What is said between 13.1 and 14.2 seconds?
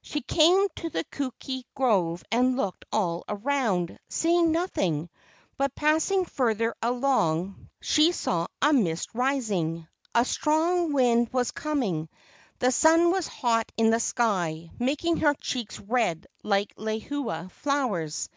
was hot in the